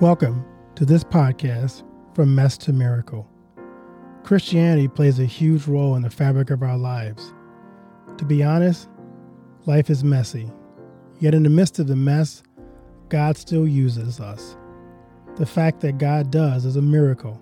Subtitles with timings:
[0.00, 1.82] Welcome to this podcast
[2.14, 3.28] from mess to miracle.
[4.24, 7.34] Christianity plays a huge role in the fabric of our lives.
[8.16, 8.88] To be honest,
[9.66, 10.50] life is messy.
[11.18, 12.42] Yet in the midst of the mess,
[13.10, 14.56] God still uses us.
[15.36, 17.38] The fact that God does is a miracle.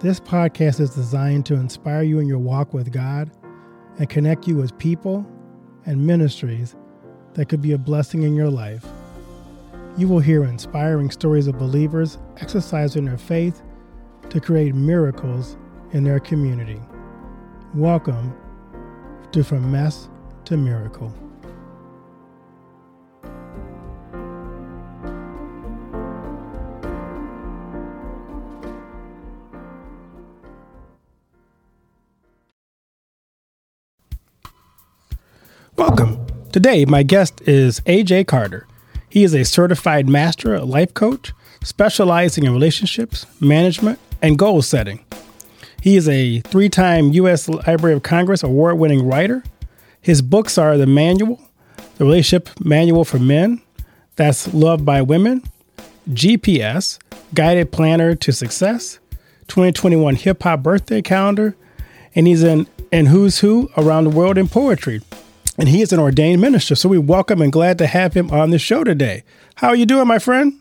[0.00, 3.30] This podcast is designed to inspire you in your walk with God
[4.00, 5.24] and connect you with people
[5.84, 6.74] and ministries
[7.34, 8.84] that could be a blessing in your life.
[9.98, 13.62] You will hear inspiring stories of believers exercising their faith
[14.28, 15.56] to create miracles
[15.92, 16.78] in their community.
[17.72, 18.36] Welcome
[19.32, 20.10] to From Mess
[20.44, 21.14] to Miracle.
[35.78, 36.26] Welcome.
[36.52, 38.66] Today, my guest is AJ Carter.
[39.16, 41.32] He is a certified master life coach
[41.64, 45.06] specializing in relationships, management, and goal setting.
[45.80, 47.48] He is a three time U.S.
[47.48, 49.42] Library of Congress award winning writer.
[50.02, 51.40] His books are The Manual,
[51.96, 53.62] The Relationship Manual for Men,
[54.16, 55.44] That's Loved by Women,
[56.10, 56.98] GPS,
[57.32, 58.98] Guided Planner to Success,
[59.48, 61.56] 2021 Hip Hop Birthday Calendar,
[62.14, 65.00] and he's in, in Who's Who Around the World in Poetry
[65.58, 66.74] and he is an ordained minister.
[66.74, 69.24] So we welcome and glad to have him on the show today.
[69.56, 70.60] How are you doing, my friend?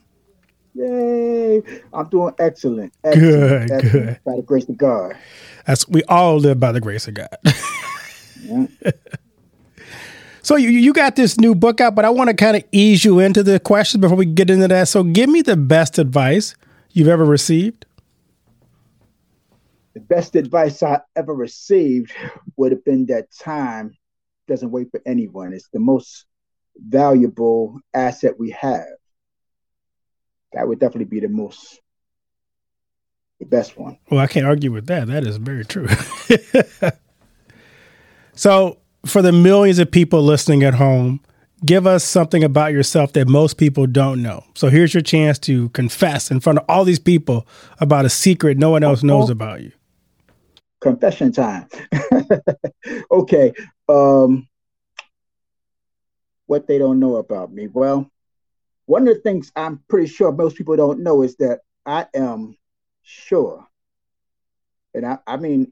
[0.74, 1.62] Yay!
[1.94, 2.94] I'm doing excellent.
[3.04, 3.70] excellent.
[3.70, 3.92] Good, excellent.
[3.92, 4.20] good.
[4.26, 5.18] By the grace of God.
[5.66, 7.38] That's we all live by the grace of God.
[8.44, 8.68] yeah.
[10.46, 13.04] So you you got this new book out, but I want to kind of ease
[13.04, 14.88] you into the questions before we get into that.
[14.88, 16.54] So give me the best advice
[16.92, 17.88] you've ever received.
[19.96, 22.14] The best advice I ever received
[22.58, 23.98] would have been that time
[24.48, 25.54] doesn't wait for anyone.
[25.54, 26.26] It's the most
[26.78, 28.86] valuable asset we have.
[30.54, 31.80] That would definitely be the most
[33.40, 33.98] the best one.
[34.10, 35.08] Well, I can't argue with that.
[35.08, 35.88] That is very true.
[38.34, 41.20] so, for the millions of people listening at home,
[41.66, 44.46] give us something about yourself that most people don't know.
[44.54, 47.46] So, here's your chance to confess in front of all these people
[47.80, 49.34] about a secret no one else knows uh-huh.
[49.34, 49.74] about you
[50.86, 51.68] confession time.
[53.12, 53.52] okay.
[53.88, 54.48] Um,
[56.48, 57.68] what they don't know about me.
[57.68, 58.10] Well,
[58.86, 62.56] one of the things I'm pretty sure most people don't know is that I am
[63.02, 63.68] sure,
[64.94, 65.72] and I, I mean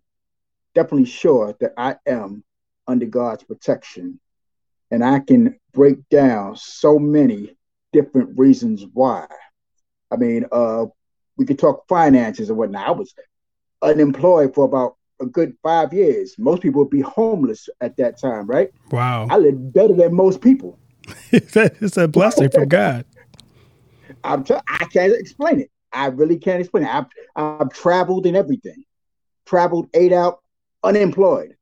[0.73, 2.43] definitely sure that I am
[2.87, 4.19] under God's protection.
[4.91, 7.55] And I can break down so many
[7.91, 9.27] different reasons why.
[10.11, 10.85] I mean, uh,
[11.37, 12.87] we could talk finances and whatnot.
[12.87, 13.13] I was
[13.81, 16.35] unemployed for about a good five years.
[16.37, 18.69] Most people would be homeless at that time, right?
[18.91, 19.27] Wow.
[19.29, 20.79] I lived better than most people.
[21.31, 23.05] it's a blessing from God.
[24.23, 25.71] I'm t- I can't explain it.
[25.91, 26.93] I really can't explain it.
[26.93, 28.83] I've, I've traveled and everything.
[29.45, 30.39] Traveled, ate out,
[30.83, 31.55] unemployed.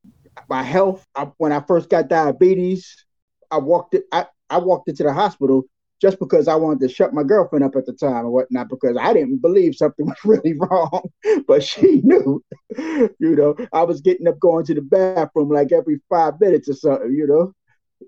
[0.50, 3.06] My health, I, when I first got diabetes,
[3.50, 4.04] I walked it.
[4.12, 5.64] I, I walked into the hospital
[6.02, 8.98] just because I wanted to shut my girlfriend up at the time or whatnot, because
[9.00, 11.10] I didn't believe something was really wrong,
[11.48, 12.44] but she knew.
[12.78, 16.74] You know, I was getting up going to the bathroom like every five minutes or
[16.74, 17.54] something, you know,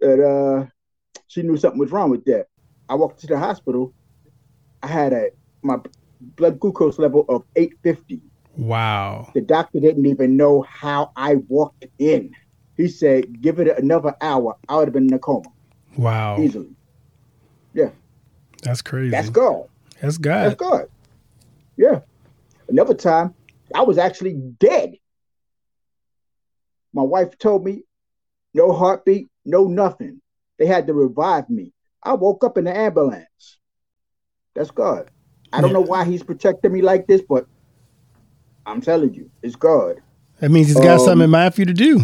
[0.02, 0.66] and uh,
[1.28, 2.48] she knew something was wrong with that.
[2.90, 3.94] I walked to the hospital.
[4.82, 5.30] I had a
[5.62, 5.78] my
[6.20, 8.22] blood glucose level of 850.
[8.56, 9.32] Wow.
[9.34, 12.32] The doctor didn't even know how I walked in.
[12.76, 15.50] He said, give it another hour, I would have been in a coma.
[15.96, 16.40] Wow.
[16.40, 16.76] Easily.
[17.74, 17.90] Yeah.
[18.62, 19.10] That's crazy.
[19.10, 19.68] That's God.
[20.02, 20.46] That's God.
[20.46, 20.86] That's God.
[21.78, 22.00] Yeah.
[22.70, 23.34] Another time,
[23.74, 24.94] I was actually dead.
[26.94, 27.84] My wife told me,
[28.54, 30.22] no heartbeat, no nothing.
[30.60, 31.74] They had to revive me.
[32.04, 33.58] I woke up in the ambulance.
[34.56, 35.10] That's God.
[35.52, 37.46] I don't know why he's protecting me like this, but
[38.66, 40.02] I'm telling you, it's God.
[40.40, 42.02] That means he's got um, something in mind for you to do.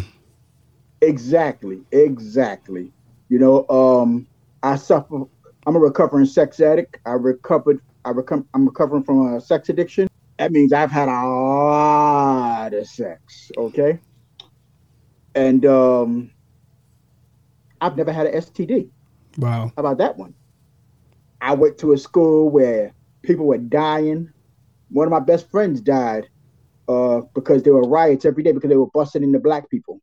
[1.02, 1.82] Exactly.
[1.92, 2.92] Exactly.
[3.30, 4.28] You know, um,
[4.64, 5.24] I suffer
[5.70, 6.98] I'm a recovering sex addict.
[7.06, 7.80] I recovered.
[8.04, 10.10] I reco- I'm recovering from a sex addiction.
[10.40, 13.52] That means I've had a lot of sex.
[13.56, 14.00] Okay,
[15.36, 16.32] and um,
[17.80, 18.90] I've never had an STD.
[19.38, 19.72] Wow.
[19.76, 20.34] How about that one?
[21.40, 22.92] I went to a school where
[23.22, 24.34] people were dying.
[24.90, 26.30] One of my best friends died
[26.88, 30.02] uh, because there were riots every day because they were busting into black people.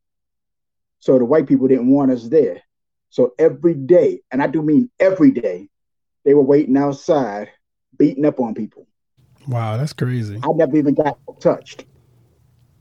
[1.01, 2.62] So the white people didn't want us there.
[3.11, 5.69] So every day, and I do mean every day,
[6.25, 7.50] they were waiting outside,
[7.97, 8.87] beating up on people.
[9.49, 10.41] Wow, that's crazy.
[10.43, 11.85] I never even got touched.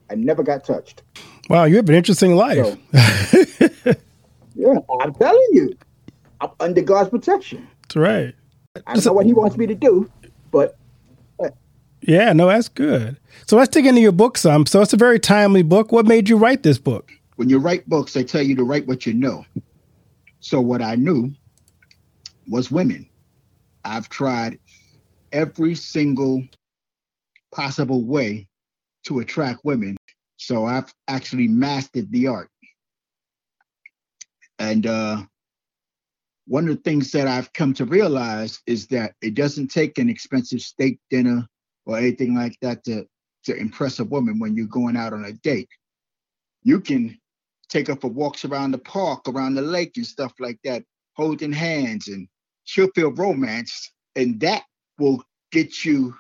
[0.10, 1.04] I never got touched.
[1.50, 2.66] Wow, you have an interesting life.
[2.66, 2.78] So,
[4.56, 5.78] yeah, I'm telling you,
[6.42, 7.68] I'm under God's protection.
[7.84, 8.36] That's right.
[8.88, 10.10] I know what He wants me to do,
[10.52, 10.78] but
[12.02, 13.18] Yeah, no, that's good.
[13.48, 14.66] So let's dig into your book some.
[14.66, 15.92] So it's a very timely book.
[15.92, 17.12] What made you write this book?
[17.36, 19.46] When you write books, they tell you to write what you know.
[20.46, 21.34] So what I knew
[22.48, 23.10] was women.
[23.84, 24.60] I've tried
[25.32, 26.44] every single
[27.52, 28.48] possible way
[29.06, 29.98] to attract women.
[30.38, 32.52] So I've actually mastered the art.
[34.60, 35.24] And uh,
[36.46, 40.10] one of the things that I've come to realize is that it doesn't take an
[40.10, 41.48] expensive steak dinner
[41.88, 43.08] or anything like that to,
[43.46, 45.70] to impress a woman when you're going out on a date.
[46.62, 47.18] You can
[47.76, 50.84] take her for walks around the park, around the lake, and stuff like that,
[51.14, 52.28] holding hands, and
[52.64, 54.64] she'll feel romance, and that
[54.98, 56.16] will get you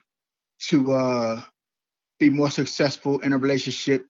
[0.59, 1.41] to uh,
[2.19, 4.05] be more successful in a relationship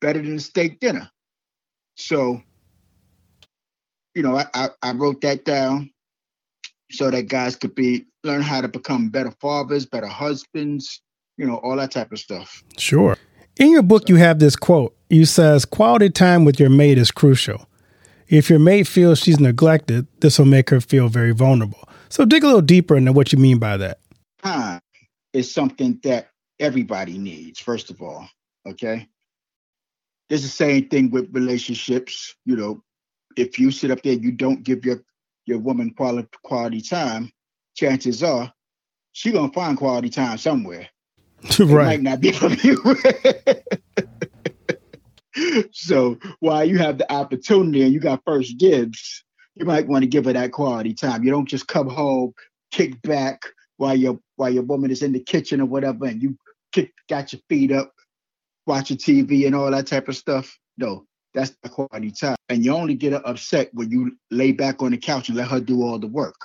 [0.00, 1.08] better than a steak dinner.
[1.96, 2.42] So
[4.14, 5.90] you know, I, I, I wrote that down
[6.90, 11.02] so that guys could be learn how to become better fathers, better husbands,
[11.36, 12.64] you know, all that type of stuff.
[12.76, 13.16] Sure.
[13.58, 14.96] In your book, you have this quote.
[15.08, 17.66] You says, "Quality time with your mate is crucial.
[18.28, 22.42] If your mate feels she's neglected, this will make her feel very vulnerable." So dig
[22.42, 24.00] a little deeper into what you mean by that.
[24.42, 24.80] Time
[25.32, 27.58] is something that everybody needs.
[27.60, 28.28] First of all,
[28.66, 29.08] okay.
[30.28, 32.34] It's the same thing with relationships.
[32.46, 32.84] You know,
[33.36, 35.02] if you sit up there you don't give your
[35.46, 37.32] your woman quality quality time,
[37.74, 38.52] chances are
[39.12, 40.88] she gonna find quality time somewhere.
[41.60, 41.60] Right.
[41.60, 42.96] It might not be from you.
[45.72, 50.08] so while you have the opportunity and you got first dibs, you might want to
[50.08, 51.24] give her that quality time.
[51.24, 52.32] You don't just come home,
[52.70, 53.42] kick back
[53.76, 56.36] while your while your woman is in the kitchen or whatever, and you
[56.72, 57.92] kick got your feet up,
[58.66, 60.58] watching TV and all that type of stuff.
[60.78, 62.36] No, that's the quality time.
[62.48, 65.48] And you only get her upset when you lay back on the couch and let
[65.48, 66.36] her do all the work.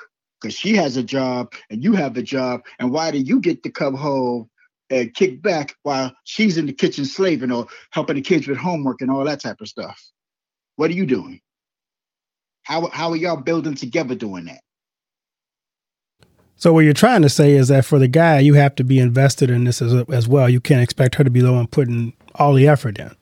[0.42, 2.62] Because she has a job and you have a job.
[2.80, 4.50] And why do you get to come home
[4.90, 9.02] and kick back while she's in the kitchen slaving or helping the kids with homework
[9.02, 10.02] and all that type of stuff?
[10.76, 11.42] What are you doing?
[12.64, 14.62] How, how are y'all building together doing that?
[16.58, 19.00] So what you're trying to say is that for the guy, you have to be
[19.00, 20.50] invested in this as, as well.
[20.50, 23.14] You can't expect her to be the one putting all the effort in.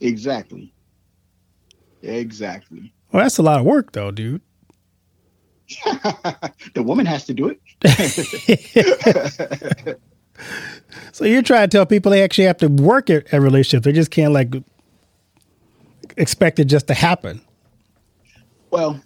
[0.00, 0.72] Exactly.
[2.02, 2.92] Exactly.
[3.12, 4.40] Well, that's a lot of work, though, dude.
[6.74, 7.60] the woman has to do it.
[11.12, 13.84] so you're trying to tell people they actually have to work at a relationship.
[13.84, 14.54] They just can't like
[16.16, 17.40] expect it just to happen.
[18.70, 19.00] Well,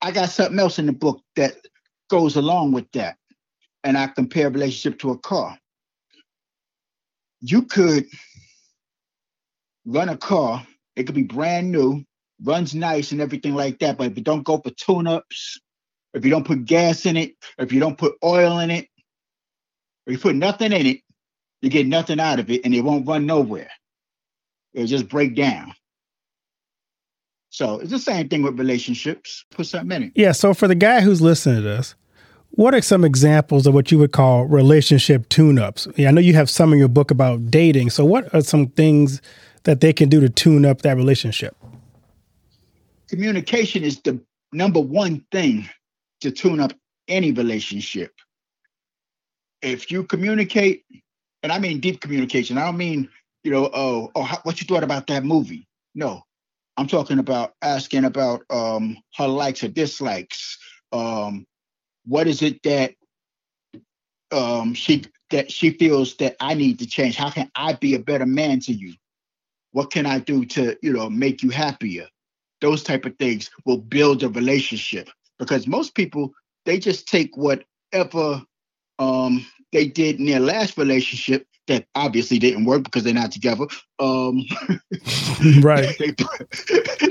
[0.00, 1.54] I got something else in the book that
[2.08, 3.16] goes along with that.
[3.84, 5.58] And I compare relationship to a car.
[7.40, 8.06] You could
[9.84, 10.66] run a car
[10.96, 12.02] it could be brand new,
[12.42, 13.98] runs nice and everything like that.
[13.98, 15.60] But if you don't go for tune-ups,
[16.14, 18.88] if you don't put gas in it, if you don't put oil in it,
[20.12, 21.00] you put nothing in it,
[21.62, 23.70] you get nothing out of it and it won't run nowhere.
[24.74, 25.72] It'll just break down.
[27.50, 29.44] So it's the same thing with relationships.
[29.50, 30.12] Put something in it.
[30.14, 30.32] Yeah.
[30.32, 31.94] So for the guy who's listening to this,
[32.50, 35.88] what are some examples of what you would call relationship tune-ups?
[35.96, 37.90] Yeah, I know you have some in your book about dating.
[37.90, 39.20] So what are some things
[39.64, 41.56] that they can do to tune up that relationship?
[43.08, 44.20] Communication is the
[44.52, 45.68] number one thing
[46.20, 46.72] to tune up
[47.08, 48.12] any relationship.
[49.62, 50.84] If you communicate,
[51.42, 53.08] and I mean deep communication, I don't mean,
[53.44, 55.66] you know, oh, oh how, what you thought about that movie.
[55.94, 56.22] No,
[56.76, 60.58] I'm talking about asking about um, her likes or dislikes.
[60.92, 61.46] Um,
[62.04, 62.94] what is it that
[64.32, 67.16] um, she that she feels that I need to change?
[67.16, 68.94] How can I be a better man to you?
[69.76, 72.06] what can i do to you know make you happier
[72.62, 76.32] those type of things will build a relationship because most people
[76.64, 78.42] they just take whatever
[78.98, 83.66] um they did in their last relationship that obviously didn't work because they're not together.
[83.98, 84.44] Um
[85.62, 85.96] right.
[85.98, 86.14] they,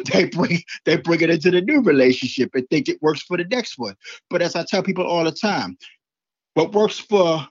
[0.13, 3.45] they bring they bring it into the new relationship and think it works for the
[3.45, 3.95] next one.
[4.29, 5.77] But as i tell people all the time
[6.53, 7.45] what works for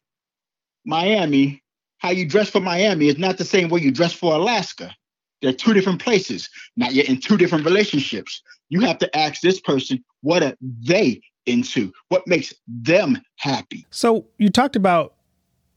[0.87, 1.63] miami
[1.99, 4.95] how you dress for miami is not the same way you dress for alaska.
[5.41, 8.43] They're two different places, not yet in two different relationships.
[8.71, 11.93] You have to ask this person, what are they into?
[12.09, 13.87] What makes them happy?
[13.91, 15.15] So you talked about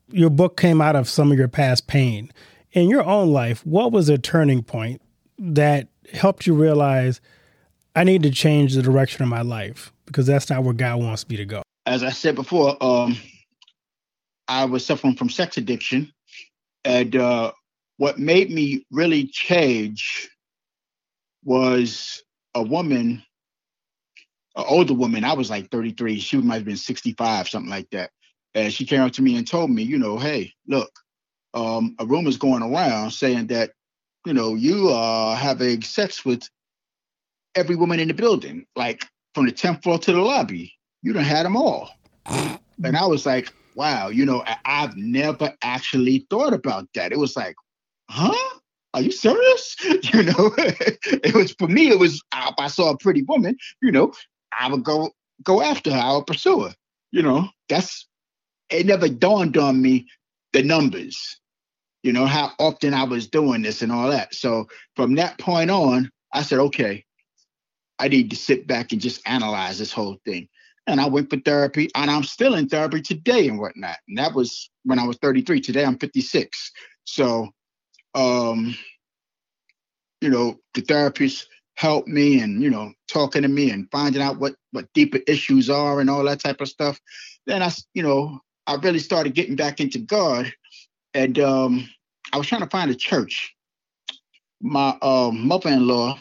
[0.10, 2.32] your book came out of some of your past pain.
[2.72, 5.02] In your own life, what was a turning point
[5.40, 7.22] that helped you realize
[7.96, 11.28] I need to change the direction of my life because that's not where God wants
[11.28, 11.64] me to go?
[11.86, 13.18] As I said before, um,
[14.48, 16.12] I was suffering from sex addiction.
[16.86, 17.52] And uh,
[17.98, 20.30] what made me really change
[21.44, 22.22] was
[22.56, 23.24] a woman,
[24.58, 25.24] an older woman.
[25.24, 26.20] I was like 33.
[26.20, 28.10] She might have been 65, something like that.
[28.56, 30.92] And she came up to me and told me, you know, hey, look,
[31.54, 33.72] um, a rumor's going around saying that,
[34.26, 36.50] you know, you are having sex with
[37.56, 40.74] every woman in the building, like from the 10th floor to the lobby.
[41.04, 41.90] You done had them all.
[42.26, 47.12] And I was like, wow, you know, I, I've never actually thought about that.
[47.12, 47.56] It was like,
[48.10, 48.34] huh?
[48.94, 49.76] Are you serious?
[50.14, 53.92] You know, it was for me, it was if I saw a pretty woman, you
[53.92, 54.14] know,
[54.58, 55.12] I would go
[55.44, 56.76] go after her, I would pursue her.
[57.12, 58.08] You know, that's
[58.70, 60.08] it never dawned on me
[60.54, 61.40] the numbers,
[62.04, 64.34] you know, how often I was doing this and all that.
[64.34, 67.06] So from that point on, I said, okay,
[68.00, 70.48] I need to sit back and just analyze this whole thing.
[70.86, 73.98] And I went for therapy, and I'm still in therapy today and whatnot.
[74.08, 75.60] And that was when I was 33.
[75.60, 76.72] Today I'm 56.
[77.04, 77.50] So,
[78.16, 78.76] um,
[80.22, 81.48] you know, the therapist
[81.78, 85.70] helped me and you know talking to me and finding out what what deeper issues
[85.70, 87.00] are and all that type of stuff
[87.46, 90.52] then i you know i really started getting back into god.
[91.14, 91.88] And um
[92.34, 93.54] i was trying to find a church.
[94.60, 96.20] My uh, mother-in-law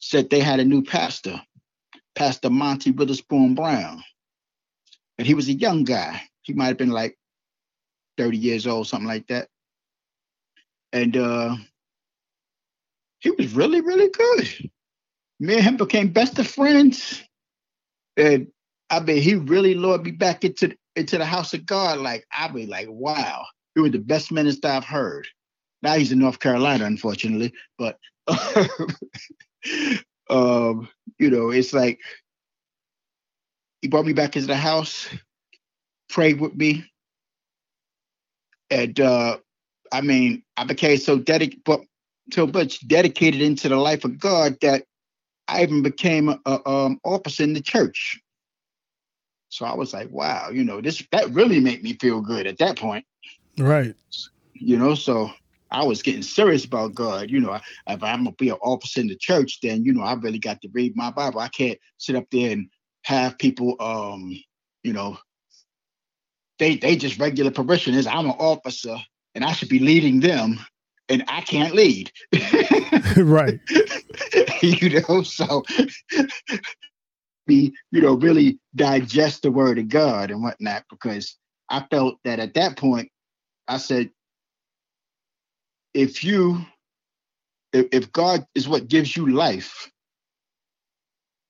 [0.00, 1.40] said they had a new pastor
[2.16, 4.02] pastor monty witherspoon brown.
[5.16, 6.20] And he was a young guy.
[6.42, 7.16] He might have been like
[8.16, 9.48] 30 years old something like that.
[10.92, 11.54] And uh
[13.20, 14.70] he was really, really good.
[15.40, 17.22] Me and him became best of friends.
[18.16, 18.48] And
[18.90, 21.98] I mean, he really lured me back into into the house of God.
[21.98, 23.44] Like I be like, wow,
[23.74, 25.28] he was the best minister I've heard.
[25.82, 27.98] Now he's in North Carolina, unfortunately, but
[30.30, 32.00] um, you know, it's like
[33.80, 35.08] he brought me back into the house,
[36.08, 36.84] prayed with me,
[38.70, 39.38] and uh,
[39.92, 41.62] I mean, I became so dedicated.
[41.64, 41.82] But
[42.32, 44.84] so much dedicated into the life of God that
[45.46, 48.20] I even became a, a um, officer in the church.
[49.48, 52.58] So I was like, wow, you know, this that really made me feel good at
[52.58, 53.06] that point.
[53.58, 53.94] Right.
[54.52, 55.30] You know, so
[55.70, 57.30] I was getting serious about God.
[57.30, 60.14] You know, if I'm gonna be an officer in the church, then you know I
[60.14, 61.40] really got to read my Bible.
[61.40, 62.68] I can't sit up there and
[63.04, 64.38] have people, um,
[64.82, 65.16] you know,
[66.58, 68.06] they they just regular parishioners.
[68.06, 68.96] I'm an officer,
[69.34, 70.60] and I should be leading them
[71.08, 72.12] and I can't lead.
[73.16, 73.60] right.
[74.62, 75.64] you know, so
[77.46, 81.36] be, you know, really digest the word of God and whatnot, because
[81.68, 83.10] I felt that at that point,
[83.66, 84.10] I said,
[85.94, 86.64] if you,
[87.72, 89.90] if, if God is what gives you life,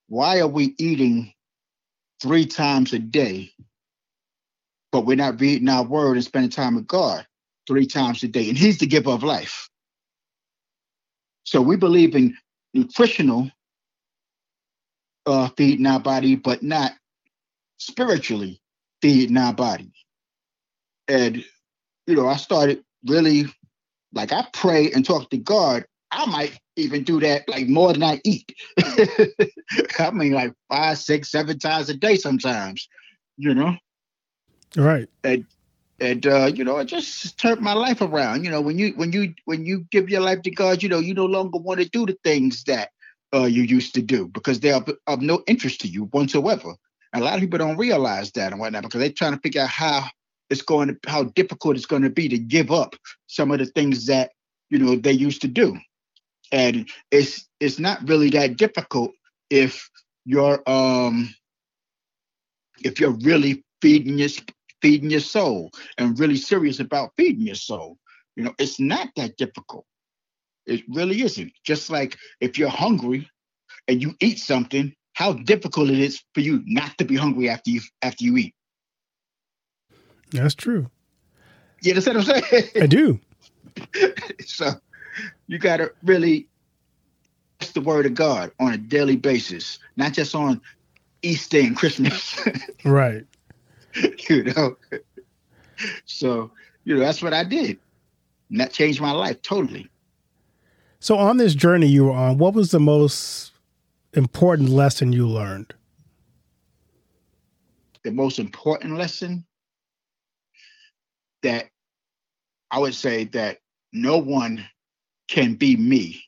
[0.09, 1.33] why are we eating
[2.23, 3.53] three times a day,
[4.91, 7.27] but we're not reading our word and spending time with God?
[7.69, 9.69] Three times a day, and He's the giver of life.
[11.45, 12.37] So we believe in
[12.75, 13.51] nutritional
[15.27, 16.93] uh, feeding our body, but not
[17.77, 18.61] spiritually
[19.03, 19.93] feeding our body.
[21.07, 21.45] And
[22.07, 23.45] you know, I started really
[24.15, 25.85] like I pray and talk to God.
[26.11, 28.51] I might even do that like more than I eat.
[29.99, 32.89] I mean, like five, six, seven times a day sometimes.
[33.37, 33.77] You know.
[34.77, 35.09] Right.
[35.23, 35.45] And
[36.01, 38.45] and uh, you know, it just turned my life around.
[38.45, 40.99] You know, when you when you when you give your life to God, you know,
[41.01, 42.91] you no longer want to do the things that
[43.35, 46.75] uh, you used to do because they are of no interest to you whatsoever.
[47.13, 49.63] And a lot of people don't realize that and whatnot because they're trying to figure
[49.63, 50.05] out how
[50.51, 52.95] it's going to how difficult it's going to be to give up
[53.27, 54.31] some of the things that
[54.71, 55.77] you know they used to do.
[56.53, 59.13] And it's it's not really that difficult
[59.51, 59.91] if
[60.25, 61.35] you're um
[62.85, 64.29] if you're really feeding your
[64.81, 67.99] feeding your soul and really serious about feeding your soul.
[68.37, 69.85] You know, it's not that difficult.
[70.67, 71.53] It really isn't.
[71.65, 73.29] Just like if you're hungry
[73.89, 77.71] and you eat something, how difficult it is for you not to be hungry after
[77.71, 78.55] you after you eat.
[80.31, 80.91] That's true.
[81.83, 82.65] You understand what I'm saying?
[82.81, 83.19] I do.
[84.47, 84.73] so
[85.47, 86.49] you gotta really
[87.75, 90.61] the word of God on a daily basis, not just on
[91.23, 92.41] Easter and Christmas.
[92.85, 93.27] right.
[94.29, 94.77] you know.
[96.05, 96.51] So,
[96.85, 97.79] you know, that's what I did.
[98.51, 99.89] And that changed my life totally.
[101.01, 103.53] So, on this journey you were on, what was the most
[104.15, 105.75] important lesson you learned?
[108.03, 109.45] The most important lesson
[111.43, 111.67] that
[112.71, 113.59] I would say that
[113.93, 114.65] no one
[115.29, 116.23] can be me.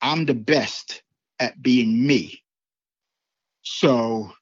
[0.00, 1.02] I'm the best
[1.40, 2.42] at being me.
[3.62, 4.32] So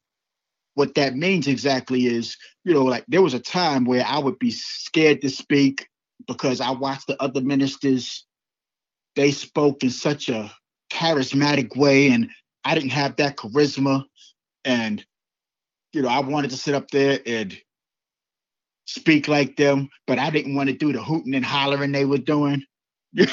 [0.76, 4.38] what that means exactly is, you know, like there was a time where I would
[4.38, 5.88] be scared to speak
[6.28, 8.26] because I watched the other ministers.
[9.16, 10.52] They spoke in such a
[10.92, 12.28] charismatic way, and
[12.62, 14.04] I didn't have that charisma.
[14.66, 15.02] And,
[15.95, 17.56] you know, I wanted to sit up there and
[18.85, 22.18] speak like them, but I didn't want to do the hooting and hollering they were
[22.18, 22.62] doing.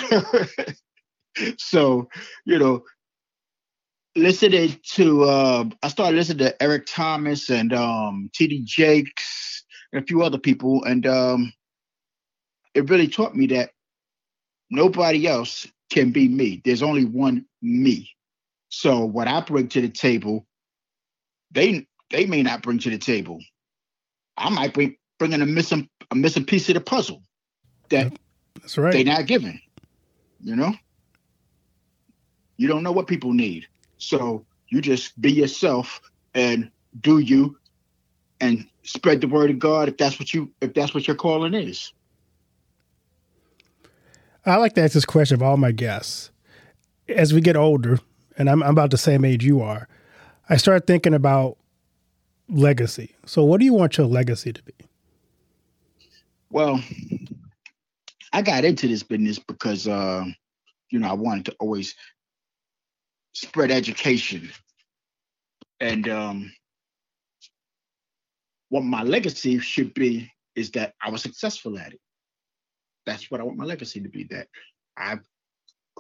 [1.58, 2.08] so,
[2.46, 2.86] you know,
[4.16, 10.06] listening to uh, I started listening to Eric Thomas and um, TD Jakes and a
[10.06, 11.54] few other people, and um,
[12.74, 13.72] it really taught me that
[14.70, 16.62] nobody else can be me.
[16.64, 18.10] There's only one me.
[18.70, 20.46] So what I bring to the table,
[21.52, 23.40] they they may not bring to the table.
[24.38, 27.24] I might bring bringing a missing a missing piece of the puzzle
[27.90, 28.14] that
[28.62, 28.94] that's right.
[28.94, 29.60] They're not giving.
[30.42, 30.74] You know,
[32.58, 33.68] you don't know what people need.
[34.04, 36.02] So you just be yourself
[36.34, 36.70] and
[37.02, 37.58] do you
[38.40, 41.54] and spread the word of God if that's what you if that's what your calling
[41.54, 41.94] is.
[44.46, 46.32] I like to ask this question of all my guests.
[47.08, 48.00] As we get older,
[48.38, 49.88] and I'm, I'm about the same age you are,
[50.50, 51.58] I start thinking about
[52.50, 53.16] legacy.
[53.26, 54.74] So, what do you want your legacy to be?
[56.50, 56.82] Well,
[58.34, 60.26] I got into this business because, uh,
[60.90, 61.96] you know, I wanted to always
[63.34, 64.50] spread education.
[65.80, 66.54] And um,
[68.70, 72.00] what my legacy should be is that I was successful at it.
[73.06, 74.48] That's what I want my legacy to be that
[74.96, 75.20] I've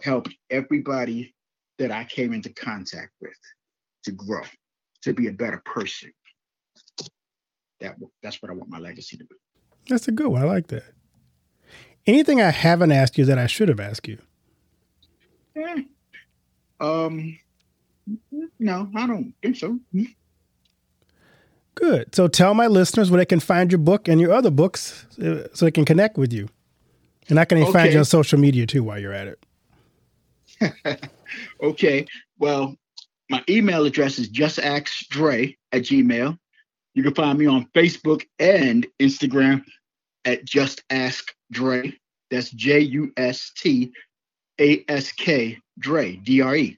[0.01, 1.35] helped everybody
[1.79, 3.37] that I came into contact with
[4.05, 4.41] to grow,
[5.01, 6.11] to be a better person.
[7.81, 9.35] That, that's what I want my legacy to be.
[9.89, 10.41] That's a good one.
[10.41, 10.83] I like that.
[12.05, 14.19] Anything I haven't asked you that I should have asked you?
[15.55, 15.75] Yeah.
[16.83, 17.39] Um,
[18.59, 19.79] no, I don't think so.
[21.75, 22.13] Good.
[22.13, 25.47] So tell my listeners where they can find your book and your other books uh,
[25.53, 26.49] so they can connect with you.
[27.29, 27.71] And I can okay.
[27.71, 29.35] find you on social media too while you're at
[30.61, 31.09] it.
[31.63, 32.05] okay.
[32.37, 32.75] Well,
[33.29, 36.37] my email address is justaskdre at gmail.
[36.95, 39.63] You can find me on Facebook and Instagram
[40.25, 41.93] at Just Ask Dre.
[42.29, 43.91] That's J U S T
[44.59, 46.77] A S K Dre D R E.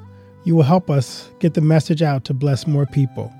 [0.43, 3.33] you will help us get the message out to bless more people.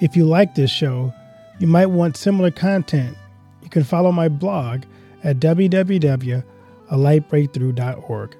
[0.00, 1.12] If you like this show,
[1.58, 3.16] you might want similar content.
[3.62, 4.84] You can follow my blog
[5.22, 8.36] at www.alightbreakthrough.org.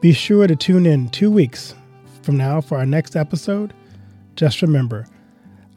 [0.00, 1.74] Be sure to tune in two weeks
[2.22, 3.74] from now for our next episode.
[4.36, 5.06] Just remember,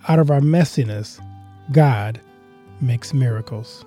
[0.07, 1.19] out of our messiness,
[1.71, 2.21] God
[2.79, 3.83] makes miracles.